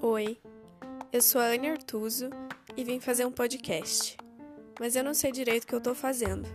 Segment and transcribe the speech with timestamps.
[0.00, 0.36] Oi,
[1.12, 2.28] eu sou a Anne Artuso
[2.76, 4.16] e vim fazer um podcast,
[4.80, 6.48] mas eu não sei direito o que eu tô fazendo.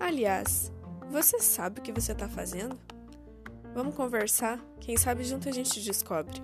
[0.00, 0.72] Aliás,
[1.10, 2.80] você sabe o que você tá fazendo?
[3.74, 4.58] Vamos conversar?
[4.80, 6.40] Quem sabe junto a gente descobre.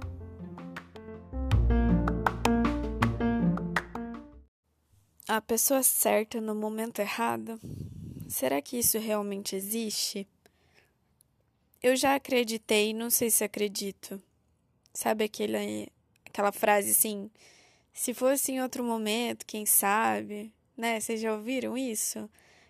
[5.27, 7.59] A pessoa certa no momento errado?
[8.29, 10.29] Será que isso realmente existe?
[11.83, 14.21] Eu já acreditei, não sei se acredito.
[14.93, 15.89] Sabe aquele,
[16.27, 17.30] aquela frase assim?
[17.93, 20.52] Se fosse em outro momento, quem sabe?
[20.77, 20.99] Né?
[21.01, 22.29] Vocês já ouviram isso?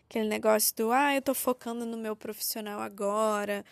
[0.09, 3.65] Aquele negócio do, ah, eu tô focando no meu profissional agora,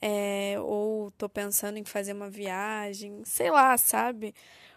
[0.00, 4.34] é, ou tô pensando em fazer uma viagem, sei lá, sabe?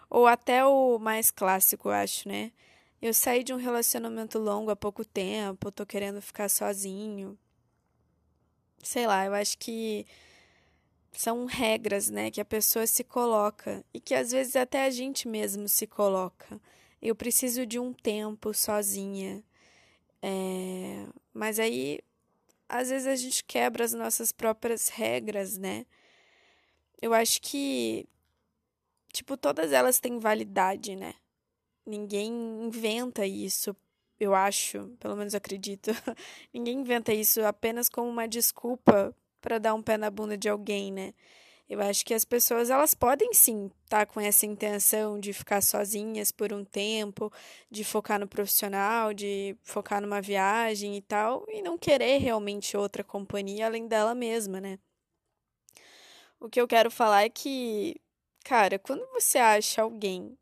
[0.09, 2.51] Ou até o mais clássico, eu acho, né?
[3.01, 7.37] Eu saí de um relacionamento longo há pouco tempo, tô querendo ficar sozinho.
[8.83, 10.05] Sei lá, eu acho que
[11.11, 15.27] são regras, né, que a pessoa se coloca e que às vezes até a gente
[15.27, 16.61] mesmo se coloca.
[17.01, 19.43] Eu preciso de um tempo sozinha.
[20.21, 21.07] É...
[21.33, 21.99] Mas aí,
[22.69, 25.85] às vezes a gente quebra as nossas próprias regras, né?
[27.01, 28.07] Eu acho que,
[29.13, 31.15] tipo, todas elas têm validade, né?
[31.85, 32.31] Ninguém
[32.65, 33.75] inventa isso,
[34.19, 35.91] eu acho, pelo menos acredito.
[36.53, 40.91] Ninguém inventa isso apenas como uma desculpa para dar um pé na bunda de alguém,
[40.91, 41.13] né?
[41.69, 45.61] Eu acho que as pessoas elas podem sim estar tá com essa intenção de ficar
[45.61, 47.31] sozinhas por um tempo,
[47.69, 53.03] de focar no profissional, de focar numa viagem e tal, e não querer realmente outra
[53.03, 54.79] companhia além dela mesma, né?
[56.39, 57.99] O que eu quero falar é que,
[58.45, 60.37] cara, quando você acha alguém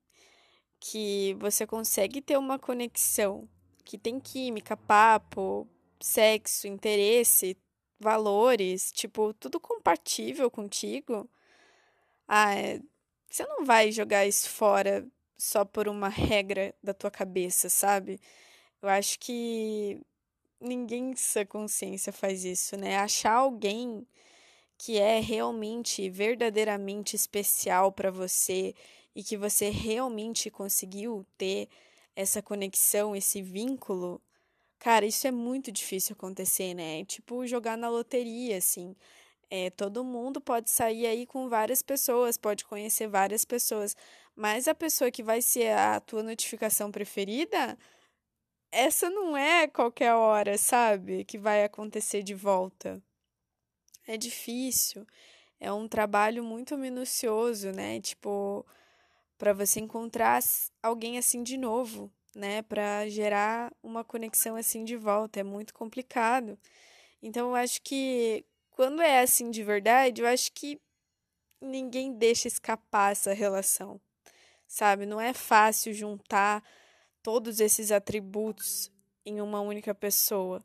[0.80, 3.50] que você consegue ter uma conexão,
[3.86, 5.68] que tem química, papo,
[6.02, 7.58] sexo, interesse,
[8.00, 11.30] valores, tipo, tudo compatível contigo,
[12.28, 12.82] ah, é,
[13.30, 18.20] você não vai jogar isso fora só por uma regra da tua cabeça, sabe?
[18.82, 20.02] Eu acho que
[20.60, 22.98] ninguém em sua consciência faz isso, né?
[22.98, 24.08] Achar alguém
[24.78, 28.74] que é realmente, verdadeiramente especial para você
[29.16, 31.70] e que você realmente conseguiu ter
[32.16, 34.22] essa conexão, esse vínculo,
[34.80, 37.02] cara, isso é muito difícil acontecer, né?
[37.02, 38.96] É tipo jogar na loteria, assim.
[39.50, 43.96] É, todo mundo pode sair aí com várias pessoas, pode conhecer várias pessoas,
[44.36, 47.78] mas a pessoa que vai ser a tua notificação preferida,
[48.72, 51.24] essa não é qualquer hora, sabe?
[51.26, 53.02] Que vai acontecer de volta.
[54.08, 55.06] É difícil.
[55.60, 58.02] É um trabalho muito minucioso, né?
[58.02, 58.66] Tipo,
[59.38, 60.42] para você encontrar
[60.82, 66.58] alguém assim de novo, né, para gerar uma conexão assim de volta, é muito complicado.
[67.22, 70.80] Então eu acho que quando é assim de verdade, eu acho que
[71.62, 74.00] ninguém deixa escapar essa relação.
[74.68, 75.06] Sabe?
[75.06, 76.64] Não é fácil juntar
[77.24, 78.92] todos esses atributos
[79.26, 80.64] em uma única pessoa.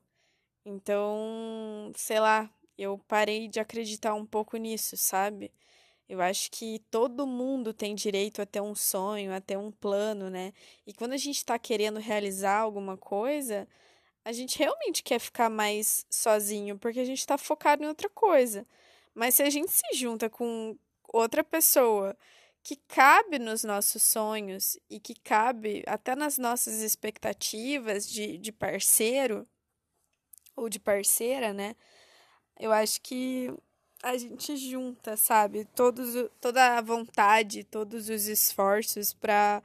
[0.65, 5.53] Então, sei lá, eu parei de acreditar um pouco nisso, sabe?
[6.11, 10.29] Eu acho que todo mundo tem direito a ter um sonho, a ter um plano,
[10.29, 10.53] né?
[10.85, 13.69] E quando a gente está querendo realizar alguma coisa,
[14.25, 18.67] a gente realmente quer ficar mais sozinho, porque a gente está focado em outra coisa.
[19.15, 20.77] Mas se a gente se junta com
[21.13, 22.17] outra pessoa
[22.61, 29.47] que cabe nos nossos sonhos e que cabe até nas nossas expectativas de, de parceiro
[30.57, 31.77] ou de parceira, né?
[32.59, 33.49] Eu acho que
[34.03, 35.65] a gente junta, sabe?
[35.75, 39.63] Todos, toda a vontade, todos os esforços para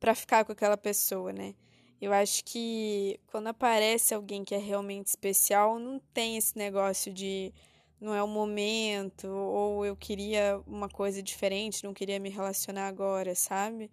[0.00, 1.54] para ficar com aquela pessoa, né?
[2.00, 7.52] Eu acho que quando aparece alguém que é realmente especial, não tem esse negócio de
[8.00, 13.36] não é o momento, ou eu queria uma coisa diferente, não queria me relacionar agora,
[13.36, 13.88] sabe?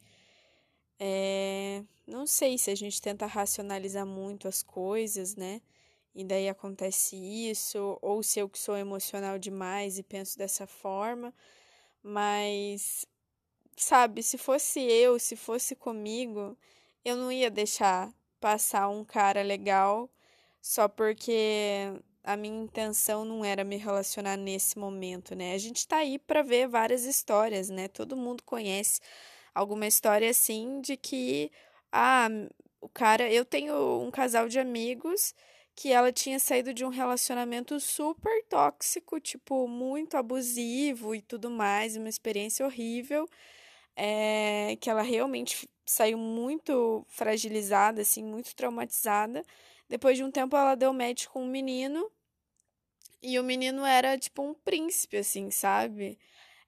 [1.00, 5.62] É, não sei se a gente tenta racionalizar muito as coisas, né?
[6.16, 11.34] E daí acontece isso, ou se eu que sou emocional demais e penso dessa forma,
[12.04, 13.06] mas
[13.78, 16.58] sabe, se fosse eu, se fosse comigo,
[17.06, 20.10] eu não ia deixar passar um cara legal
[20.62, 21.94] só porque
[22.24, 25.54] a minha intenção não era me relacionar nesse momento, né?
[25.54, 27.88] A gente tá aí para ver várias histórias, né?
[27.88, 29.00] Todo mundo conhece
[29.54, 31.52] alguma história assim de que
[31.92, 32.28] ah,
[32.82, 35.34] o cara, eu tenho um casal de amigos
[35.80, 41.96] que ela tinha saído de um relacionamento super tóxico, tipo, muito abusivo e tudo mais,
[41.96, 43.26] uma experiência horrível,
[43.96, 49.44] é, que ela realmente saiu muito fragilizada, assim, muito traumatizada.
[49.90, 52.12] Depois de um tempo, ela deu match com um menino
[53.22, 56.18] E o menino era tipo um príncipe, assim, sabe?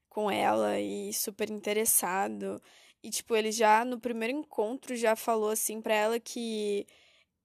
[0.09, 2.61] Com ela e super interessado.
[3.03, 6.87] E, tipo, ele já no primeiro encontro já falou assim pra ela que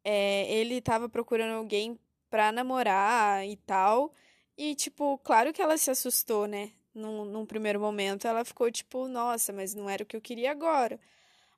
[0.08, 1.98] é, ele tava procurando alguém
[2.30, 4.12] pra namorar e tal.
[4.56, 6.70] E, tipo, claro que ela se assustou, né?
[6.94, 10.52] Num, num primeiro momento ela ficou tipo, nossa, mas não era o que eu queria
[10.52, 11.00] agora.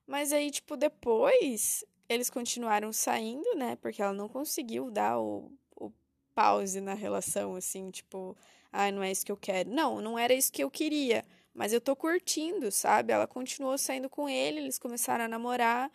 [0.06, 3.76] Mas aí, tipo, depois eles continuaram saindo, né?
[3.76, 5.92] Porque ela não conseguiu dar o, o
[6.34, 8.34] pause na relação, assim, tipo,
[8.72, 9.70] ai, ah, não é isso que eu quero.
[9.70, 11.22] Não, não era isso que eu queria.
[11.52, 13.12] Mas eu tô curtindo, sabe?
[13.12, 15.90] Ela continuou saindo com ele, eles começaram a namorar.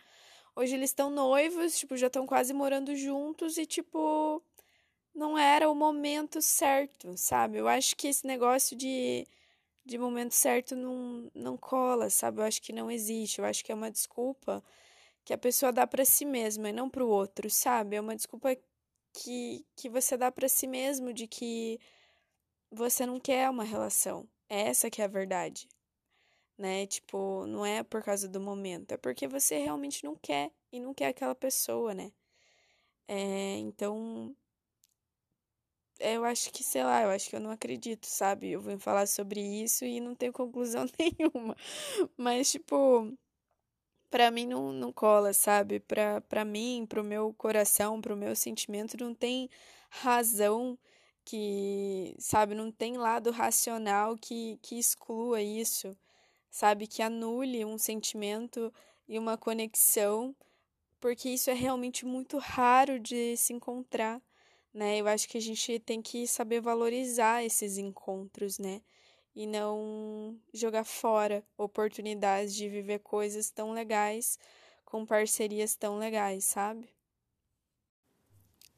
[0.56, 4.42] Hoje eles estão noivos, tipo, já estão quase morando juntos e, tipo,
[5.14, 7.58] não era o momento certo, sabe?
[7.58, 9.26] Eu acho que esse negócio de,
[9.84, 12.40] de momento certo não, não cola, sabe?
[12.40, 13.40] Eu acho que não existe.
[13.40, 14.62] Eu acho que é uma desculpa
[15.24, 17.96] que a pessoa dá para si mesma e não para o outro, sabe?
[17.96, 18.56] É uma desculpa
[19.12, 21.80] que, que você dá para si mesmo de que
[22.70, 24.28] você não quer uma relação.
[24.48, 25.68] Essa que é a verdade.
[26.58, 26.86] Né?
[26.86, 30.94] Tipo, não é por causa do momento, é porque você realmente não quer e não
[30.94, 32.12] quer aquela pessoa, né?
[33.08, 34.34] É, então,
[35.98, 38.50] eu acho que, sei lá, eu acho que eu não acredito, sabe?
[38.50, 41.56] Eu vou falar sobre isso e não tenho conclusão nenhuma.
[42.16, 43.12] Mas, tipo,
[44.10, 45.80] para mim não, não cola, sabe?
[45.80, 49.50] Pra, pra mim, pro meu coração, pro meu sentimento, não tem
[49.90, 50.78] razão
[51.24, 55.96] que, sabe, não tem lado racional que, que exclua isso,
[56.54, 56.86] sabe?
[56.86, 58.72] Que anule um sentimento
[59.08, 60.36] e uma conexão,
[61.00, 64.22] porque isso é realmente muito raro de se encontrar,
[64.72, 64.98] né?
[65.00, 68.82] Eu acho que a gente tem que saber valorizar esses encontros, né?
[69.34, 74.38] e não jogar fora oportunidades de viver coisas tão legais
[74.84, 76.88] com parcerias tão legais, sabe?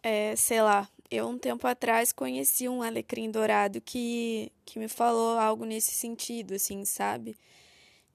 [0.02, 5.38] É, sei lá, eu um tempo atrás conheci um alecrim dourado que, que me falou
[5.38, 7.36] algo nesse sentido, assim, sabe?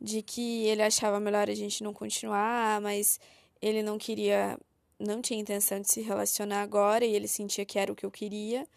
[0.01, 3.19] De que ele achava melhor a gente não continuar, mas
[3.61, 4.57] ele não queria,
[4.99, 8.11] não tinha intenção de se relacionar agora e ele sentia que era o que eu
[8.11, 8.67] queria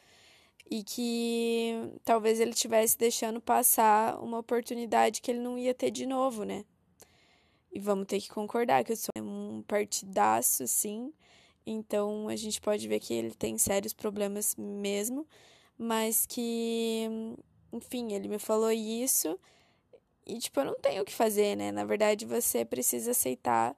[0.71, 1.73] e que
[2.05, 6.65] talvez ele tivesse deixando passar uma oportunidade que ele não ia ter de novo, né?
[7.73, 11.13] E vamos ter que concordar que eu sou um partidaço, sim.
[11.67, 15.27] Então a gente pode ver que ele tem sérios problemas mesmo,
[15.79, 17.09] mas que,
[17.73, 19.39] enfim, ele me falou isso
[20.27, 21.73] e, tipo, eu não tenho o que fazer, né?
[21.73, 23.77] Na verdade, você precisa aceitar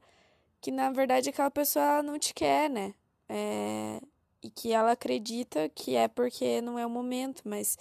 [0.60, 2.94] que, na verdade, aquela pessoa não te quer, né?
[3.28, 4.00] É,
[4.42, 7.78] e que ela acredita que é porque não é o momento, mas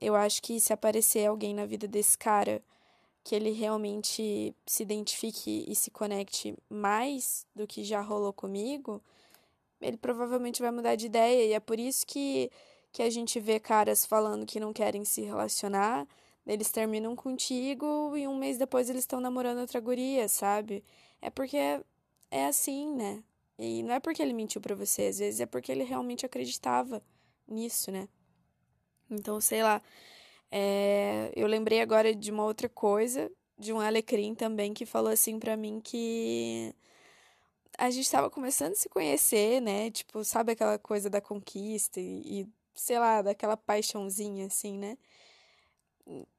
[0.00, 2.62] eu acho que se aparecer alguém na vida desse cara
[3.24, 9.02] que ele realmente se identifique e se conecte mais do que já rolou comigo,
[9.80, 11.46] ele provavelmente vai mudar de ideia.
[11.46, 12.50] E é por isso que,
[12.92, 16.06] que a gente vê caras falando que não querem se relacionar,
[16.46, 20.84] eles terminam contigo e um mês depois eles estão namorando outra guria, sabe?
[21.20, 21.56] É porque
[22.30, 23.22] é assim, né?
[23.58, 27.02] E não é porque ele mentiu para você, às vezes é porque ele realmente acreditava
[27.48, 28.08] nisso, né?
[29.10, 29.82] Então, sei lá.
[30.50, 31.32] É...
[31.36, 35.56] Eu lembrei agora de uma outra coisa, de um alecrim também, que falou assim para
[35.56, 36.74] mim que
[37.78, 39.90] a gente estava começando a se conhecer, né?
[39.90, 44.96] Tipo, sabe aquela coisa da conquista e, e, sei lá, daquela paixãozinha, assim, né?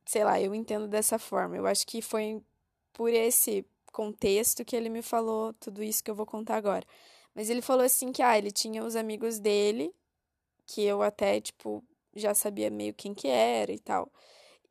[0.05, 1.57] Sei lá, eu entendo dessa forma.
[1.57, 2.41] Eu acho que foi
[2.93, 6.85] por esse contexto que ele me falou tudo isso que eu vou contar agora.
[7.33, 9.93] Mas ele falou assim que ah, ele tinha os amigos dele,
[10.65, 11.83] que eu até tipo
[12.15, 14.11] já sabia meio quem que era e tal.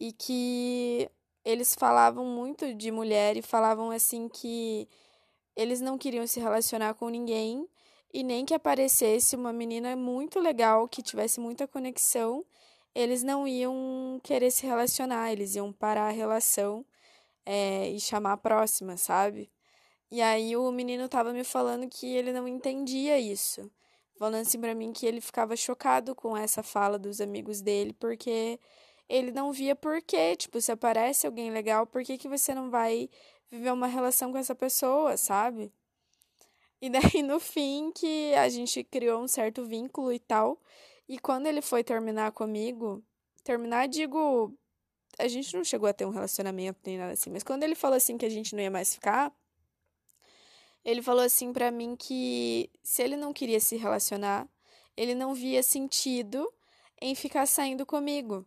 [0.01, 1.11] E que
[1.45, 4.89] eles falavam muito de mulher e falavam assim que
[5.55, 7.69] eles não queriam se relacionar com ninguém
[8.13, 12.45] e nem que aparecesse uma menina muito legal que tivesse muita conexão,
[12.95, 16.85] eles não iam querer se relacionar, eles iam parar a relação
[17.45, 19.51] é, e chamar a próxima, sabe?
[20.11, 23.71] E aí o menino tava me falando que ele não entendia isso.
[24.19, 28.61] Falando assim pra mim que ele ficava chocado com essa fala dos amigos dele, porque
[29.09, 30.37] ele não via por quê.
[30.37, 33.11] Tipo, se aparece alguém legal, por que, que você não vai
[33.51, 35.73] viver uma relação com essa pessoa, sabe?
[36.81, 40.61] E daí, no fim, que a gente criou um certo vínculo e tal.
[41.09, 43.05] E quando ele foi terminar comigo,
[43.43, 44.57] terminar, digo,
[45.19, 47.97] a gente não chegou a ter um relacionamento nem nada assim, mas quando ele falou
[47.97, 49.33] assim que a gente não ia mais ficar,
[50.85, 54.49] ele falou assim para mim que se ele não queria se relacionar,
[54.97, 56.53] ele não via sentido
[57.01, 58.47] em ficar saindo comigo.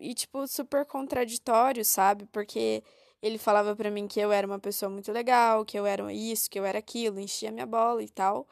[0.00, 2.26] E tipo super contraditório, sabe?
[2.26, 2.82] Porque
[3.22, 6.48] ele falava para mim que eu era uma pessoa muito legal, que eu era isso,
[6.50, 8.48] que eu era aquilo, enchia minha bola e tal.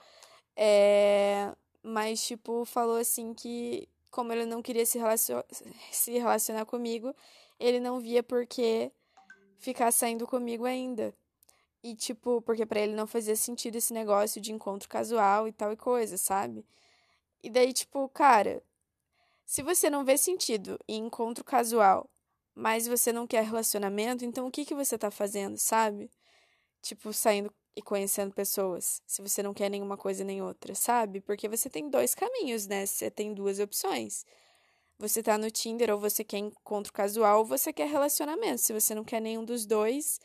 [0.57, 1.53] É...
[1.85, 5.43] mas, tipo, falou assim que, como ele não queria se, relacion
[5.93, 7.15] se relacionar comigo,
[7.61, 8.91] ele não via por que
[9.59, 11.15] ficar saindo comigo ainda.
[11.83, 15.73] E, tipo, porque para ele não fazia sentido esse negócio de encontro casual e tal
[15.73, 16.67] e coisa, sabe?
[17.43, 18.63] E daí, tipo, cara,
[19.45, 22.09] se você não vê sentido em encontro casual,
[22.55, 26.11] mas você não quer relacionamento, então o que que você tá fazendo, sabe?
[26.81, 31.21] Tipo, saindo e conhecendo pessoas, se você não quer nenhuma coisa nem outra, sabe?
[31.21, 32.87] Porque você tem dois caminhos, né?
[32.87, 34.25] Você tem duas opções.
[34.99, 38.61] Você tá no Tinder ou você quer encontro casual ou você quer relacionamento.
[38.61, 40.21] Se você não quer nenhum dos dois,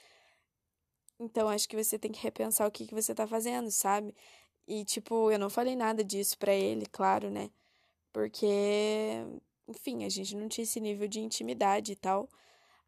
[1.20, 4.16] então acho que você tem que repensar o que que você tá fazendo, sabe?
[4.68, 7.50] E tipo, eu não falei nada disso para ele, claro, né?
[8.14, 8.48] Porque,
[9.68, 12.30] enfim, a gente não tinha esse nível de intimidade e tal.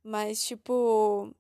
[0.04, 1.34] Mas, tipo,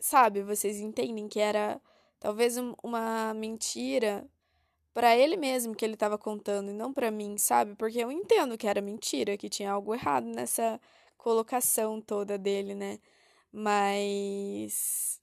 [0.00, 1.80] sabe, vocês entendem que era
[2.18, 4.26] talvez um, uma mentira
[4.92, 7.74] para ele mesmo que ele estava contando e não para mim, sabe?
[7.76, 10.80] Porque eu entendo que era mentira, que tinha algo errado nessa
[11.16, 12.98] colocação toda dele, né?
[13.52, 15.20] Mas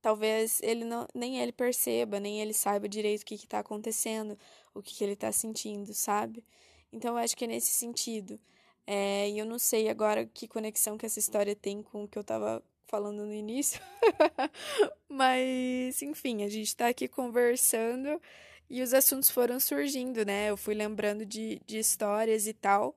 [0.00, 4.38] talvez ele não, nem ele perceba, nem ele saiba direito o que está acontecendo,
[4.74, 6.44] o que, que ele está sentindo, sabe?
[6.92, 8.38] Então eu acho que é nesse sentido.
[8.86, 12.18] É, e eu não sei agora que conexão que essa história tem com o que
[12.18, 13.80] eu estava falando no início.
[15.08, 18.20] Mas, enfim, a gente está aqui conversando
[18.68, 20.50] e os assuntos foram surgindo, né?
[20.50, 22.96] Eu fui lembrando de, de histórias e tal.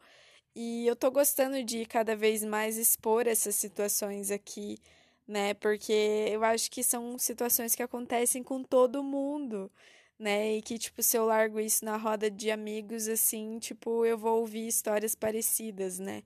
[0.56, 4.78] E eu tô gostando de cada vez mais expor essas situações aqui,
[5.28, 5.54] né?
[5.56, 5.92] Porque
[6.32, 9.72] eu acho que são situações que acontecem com todo mundo,
[10.18, 10.56] né?
[10.56, 14.40] E que, tipo, se eu largo isso na roda de amigos, assim, tipo, eu vou
[14.40, 16.24] ouvir histórias parecidas, né?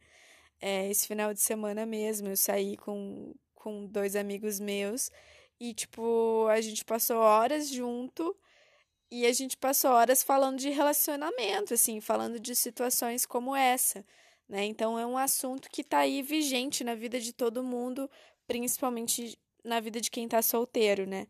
[0.61, 5.11] É, esse final de semana mesmo, eu saí com, com dois amigos meus
[5.59, 8.35] e, tipo, a gente passou horas junto
[9.11, 14.05] e a gente passou horas falando de relacionamento, assim, falando de situações como essa,
[14.47, 14.65] né?
[14.65, 18.09] Então é um assunto que tá aí vigente na vida de todo mundo,
[18.47, 21.27] principalmente na vida de quem tá solteiro, né?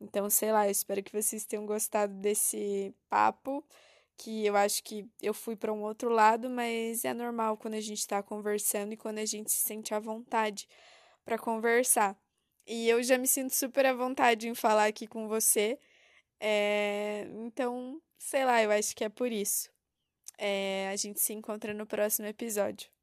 [0.00, 3.64] Então, sei lá, eu espero que vocês tenham gostado desse papo,
[4.16, 7.80] que eu acho que eu fui para um outro lado, mas é normal quando a
[7.80, 10.68] gente está conversando e quando a gente se sente à vontade
[11.26, 12.16] para conversar.
[12.66, 15.78] E eu já me sinto super à vontade em falar aqui com você.
[16.40, 17.26] É...
[17.44, 19.70] Então, sei lá, eu acho que é por isso.
[20.38, 20.88] É...
[20.90, 22.95] A gente se encontra no próximo episódio.